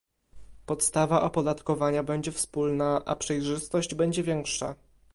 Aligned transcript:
Podstawa 0.65 1.21
opodatkowania 1.21 2.03
będzie 2.03 2.31
wspólna, 2.31 3.01
a 3.05 3.15
przejrzystość 3.15 3.95
będzie 3.95 4.23
większa 4.23 4.75